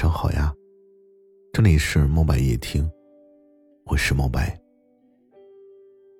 [0.00, 0.50] 上好呀，
[1.52, 2.90] 这里是墨白夜听，
[3.84, 4.58] 我是墨白。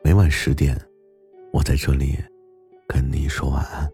[0.04, 0.78] 每晚十点，
[1.50, 2.14] 我在这里
[2.86, 3.90] 跟你说晚安。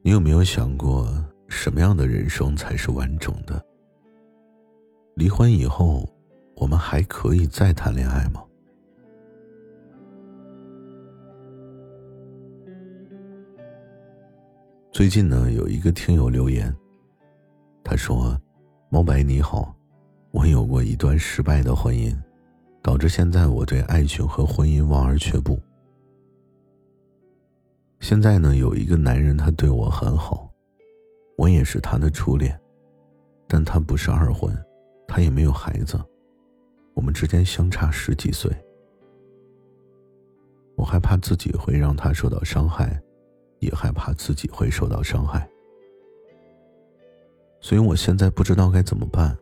[0.00, 1.06] 你有没有想过，
[1.46, 3.62] 什么样的人生才是完整的？
[5.14, 6.08] 离婚以后，
[6.56, 8.42] 我们还可以再谈恋爱吗？
[14.92, 16.70] 最近呢，有一个听友留言，
[17.82, 18.38] 他说
[18.92, 19.74] ：“毛白你好，
[20.32, 22.14] 我有过一段失败的婚姻，
[22.82, 25.58] 导致现在我对爱情和婚姻望而却步。
[28.00, 30.52] 现在呢，有一个男人，他对我很好，
[31.38, 32.60] 我也是他的初恋，
[33.48, 34.54] 但他不是二婚，
[35.08, 35.98] 他也没有孩子，
[36.92, 38.54] 我们之间相差十几岁，
[40.76, 43.02] 我害怕自己会让他受到伤害。”
[43.62, 45.48] 也害怕自己会受到伤害，
[47.60, 49.36] 所以我现在不知道该怎么办。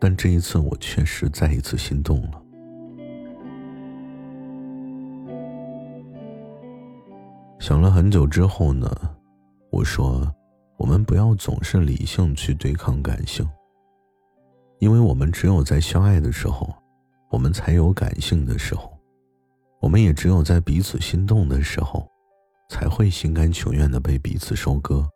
[0.00, 2.42] 但这一次，我确实再一次心动了。
[7.60, 8.90] 想了很久之后呢，
[9.70, 10.28] 我说
[10.76, 13.48] ：“我们不要总是理性去对抗感性，
[14.80, 16.74] 因为我们只有在相爱的时候，
[17.30, 18.90] 我们才有感性的时候；
[19.80, 22.04] 我们也只有在彼此心动的时候。”
[22.68, 25.08] 才会心甘情愿的被彼此收割。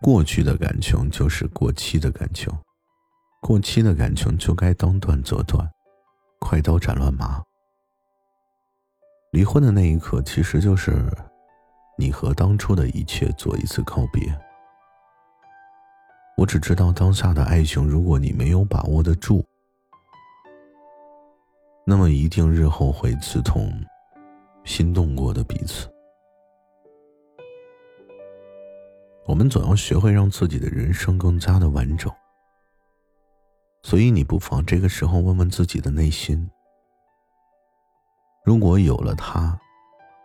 [0.00, 2.52] 过去的感情就是过期的感情，
[3.40, 5.68] 过期的感情就该当断则断，
[6.38, 7.42] 快刀斩乱麻。
[9.32, 11.04] 离婚的那一刻，其实就是
[11.98, 14.22] 你和当初的一切做一次告别。
[16.36, 19.44] 我只知道当下的爱情，如果你没有把握得住，
[21.84, 23.68] 那么一定日后会刺痛。
[24.68, 25.88] 心动过的彼此，
[29.24, 32.12] 我们总要学会让自己的人生更加的完整。
[33.82, 36.50] 所以，你不妨这个时候问问自己的内心：
[38.44, 39.58] 如果有了他，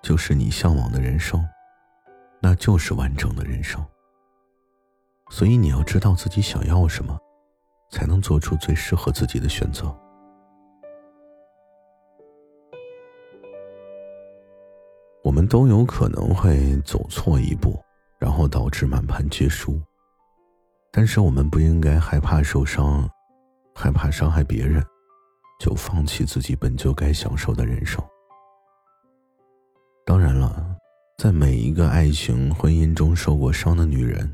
[0.03, 1.41] 就是你向往的人生，
[2.41, 3.83] 那就是完整的人生。
[5.29, 7.17] 所以，你要知道自己想要什么，
[7.89, 9.97] 才能做出最适合自己的选择。
[15.53, 17.79] 都有可能会走错一步，
[18.17, 19.79] 然后导致满盘皆输。
[20.91, 23.07] 但是我们不应该害怕受伤，
[23.75, 24.83] 害怕伤害别人，
[25.59, 28.03] 就放弃自己本就该享受的人生。
[30.03, 30.75] 当然了，
[31.19, 34.27] 在每一个爱情婚姻中受过伤的女人，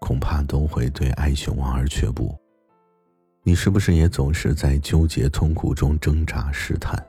[0.00, 2.36] 恐怕都会对爱情望而却步。
[3.44, 7.00] 你是不是也总是在纠结痛苦中挣扎试探？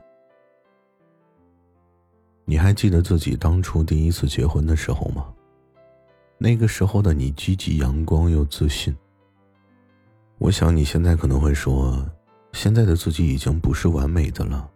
[2.44, 5.26] 你还记得自己当初第一次结婚的时候吗？
[6.38, 8.94] 那个时候的你积极阳光又自信。
[10.38, 12.04] 我想你现在可能会说，
[12.52, 14.68] 现在的自己已经不是完美的了。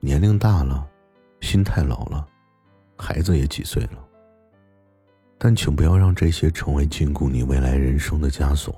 [0.00, 0.86] 年龄大了，
[1.42, 2.26] 心态老了，
[2.96, 4.02] 孩子也几岁了。
[5.36, 8.74] 但请不要让这些成为禁锢你未来人生的枷锁。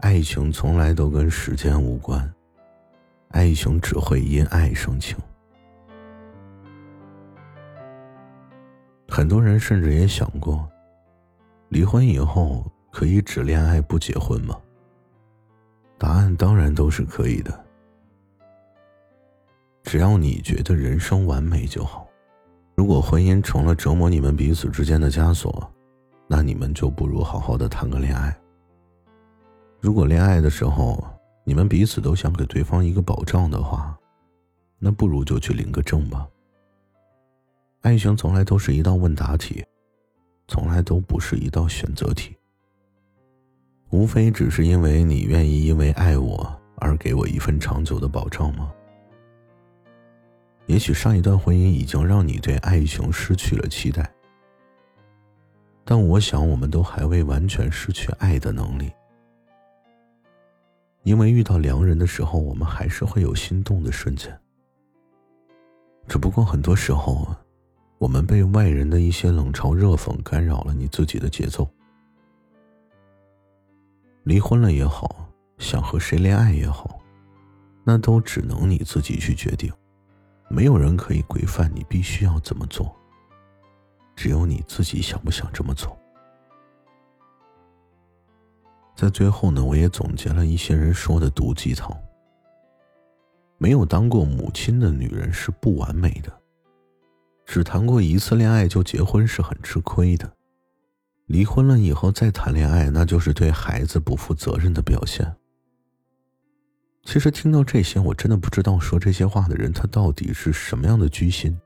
[0.00, 2.30] 爱情从来都跟时间无关，
[3.30, 5.16] 爱情只会因爱生情。
[9.14, 10.66] 很多人甚至也想过，
[11.68, 14.58] 离婚以后可以只恋爱不结婚吗？
[15.98, 17.64] 答案当然都是可以的，
[19.82, 22.08] 只要你觉得人生完美就好。
[22.74, 25.70] 如果婚姻成了折磨你们彼此之间的枷锁，
[26.26, 28.34] 那你们就不如好好的谈个恋爱。
[29.78, 31.04] 如果恋爱的时候
[31.44, 33.94] 你们彼此都想给对方一个保障的话，
[34.78, 36.26] 那不如就去领个证吧。
[37.82, 39.64] 爱情从来都是一道问答题，
[40.46, 42.36] 从来都不是一道选择题。
[43.90, 48.72] 无非只是因为你愿意因为爱我而给我一份长久的保障吗？
[50.66, 54.08] 也许上一段婚姻已经让你对爱情失去了期待，
[55.84, 58.92] 但我想我们都还未完全失去爱的能力，
[61.02, 64.32] 因为遇到良人的时候，我们还是会有心动的瞬间。
[66.06, 67.26] 只不过很多时候。
[68.02, 71.70] 我们被外人的一些冷嘲热讽干扰了你自己的节奏。
[74.24, 75.28] 离婚了也好，
[75.58, 76.98] 想和谁恋爱也好，
[77.84, 79.72] 那都只能你自己去决定，
[80.50, 82.92] 没有人可以规范你必须要怎么做。
[84.16, 85.96] 只有你自己想不想这么做。
[88.96, 91.96] 在最后呢，我也总结了一些人说的毒鸡汤。
[93.58, 96.41] 没有当过母亲的女人是不完美的。
[97.44, 100.32] 只谈过一次恋爱就结婚是很吃亏的。
[101.26, 105.34] 离婚了以后再谈恋爱，那就是对孩子不负责任的表现。
[107.04, 111.58] 其实听到这些，我真的不知道说这些话的人他到底是什么样的居心。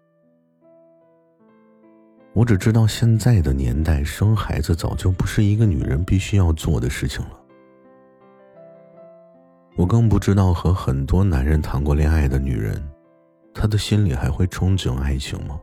[2.32, 7.40] 我只知道现在的年代，生孩子早就不是一个女人必须要做的事情了。
[9.74, 12.82] 我更不知道和很多男人谈过恋爱的女人，
[13.54, 15.60] 她的心里还会憧憬爱情吗？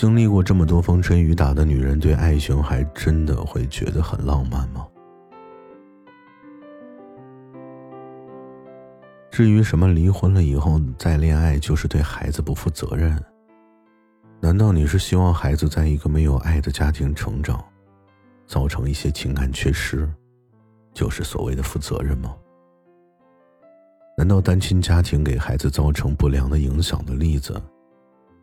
[0.00, 4.88] 经历过这么多风吹雨打的女人，对爱情还真的会觉得很浪漫吗？
[9.30, 13.14] 至于什么离婚了以后再恋爱就是对孩子不负责任，
[14.40, 17.62] 难道你是希望孩子在一个没有爱的家庭成长，
[18.46, 20.08] 造成一些情感缺失，
[20.94, 22.34] 就是所谓的负责任吗？
[24.16, 27.60] 难道单亲家庭给孩子造成不良的影响的例子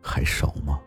[0.00, 0.78] 还少吗？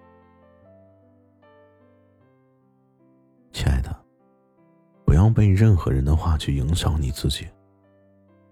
[5.34, 7.48] 被任何人的话去影响你自己。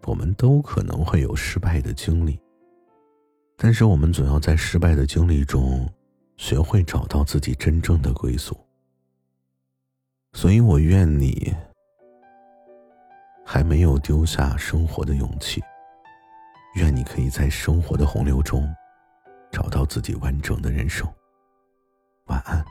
[0.05, 2.39] 我们都可能会有失败的经历，
[3.57, 5.87] 但是我们总要在失败的经历中，
[6.37, 8.57] 学会找到自己真正的归宿。
[10.33, 11.53] 所以我愿你
[13.45, 15.61] 还没有丢下生活的勇气，
[16.75, 18.67] 愿你可以在生活的洪流中，
[19.51, 21.07] 找到自己完整的人生。
[22.25, 22.63] 晚安。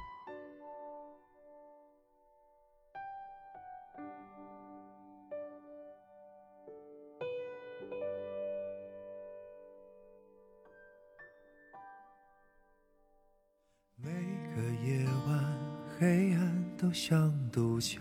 [16.00, 18.00] 黑暗都像堵墙，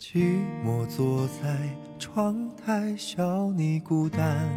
[0.00, 1.68] 寂寞坐在
[1.98, 4.48] 窗台笑你孤单。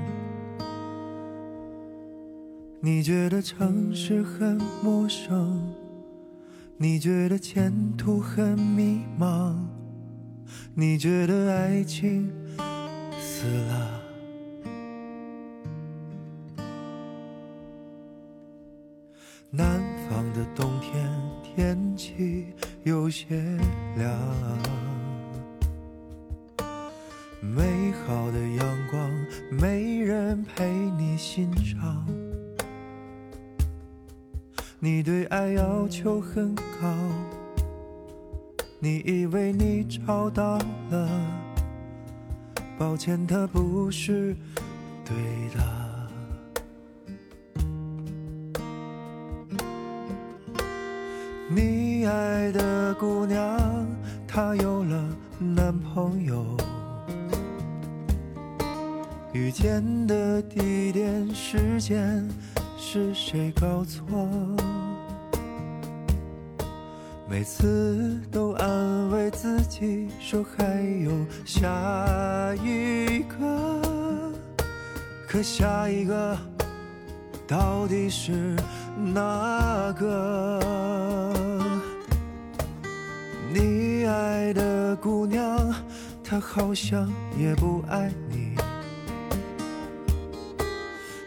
[2.80, 5.62] 你觉得城市很陌生，
[6.78, 9.58] 你觉得前途很迷茫，
[10.74, 12.32] 你觉得爱情
[13.20, 13.81] 死了。
[19.54, 21.12] 南方的冬天
[21.44, 22.46] 天气
[22.84, 23.36] 有些
[23.98, 24.10] 凉，
[27.42, 29.12] 美好的阳光
[29.52, 32.08] 没人陪你欣赏，
[34.80, 36.96] 你对爱要求很高，
[38.80, 40.58] 你以为你找到
[40.92, 41.10] 了，
[42.80, 44.34] 抱歉，它不是
[45.04, 45.14] 对
[45.54, 45.81] 的。
[52.12, 53.58] 爱的姑娘，
[54.28, 55.02] 她有了
[55.40, 56.46] 男朋友。
[59.32, 62.28] 遇见的地点、时间，
[62.78, 64.28] 是谁搞错？
[67.30, 71.12] 每次都安慰自己说还有
[71.46, 71.66] 下
[72.62, 74.34] 一个，
[75.30, 76.38] 可下一个
[77.48, 78.54] 到底是
[79.14, 80.60] 哪个？
[86.32, 88.56] 他好像也不爱你，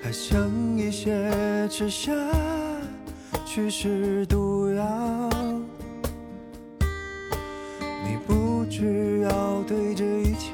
[0.03, 2.11] 还剩一些吃下
[3.45, 5.29] 去是毒药。
[8.03, 10.51] 你不知要对这一切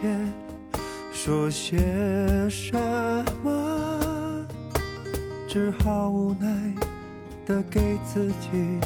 [1.12, 1.78] 说些
[2.50, 2.76] 什
[3.44, 4.44] 么，
[5.46, 6.74] 只好无奈
[7.46, 8.80] 的给自己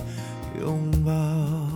[0.61, 1.74] 拥抱。